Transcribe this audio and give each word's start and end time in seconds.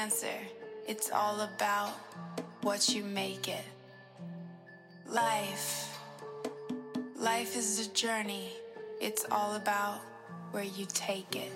answer. 0.00 0.38
It's 0.88 1.10
all 1.10 1.42
about 1.42 1.90
what 2.62 2.88
you 2.88 3.04
make 3.04 3.48
it. 3.48 3.66
Life. 5.06 5.98
Life 7.16 7.54
is 7.54 7.86
a 7.86 7.90
journey. 7.90 8.48
It's 8.98 9.26
all 9.30 9.56
about 9.56 10.00
where 10.52 10.64
you 10.64 10.86
take 10.88 11.36
it. 11.36 11.52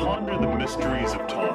Ponder 0.00 0.38
the 0.38 0.56
mysteries 0.56 1.12
of 1.12 1.28
time. 1.28 1.50